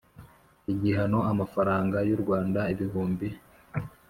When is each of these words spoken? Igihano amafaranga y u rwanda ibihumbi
Igihano 0.73 1.19
amafaranga 1.31 1.97
y 2.07 2.11
u 2.15 2.17
rwanda 2.21 2.61
ibihumbi 2.73 3.27